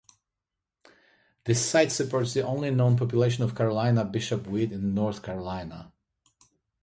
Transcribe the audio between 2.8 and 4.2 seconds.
population of Carolina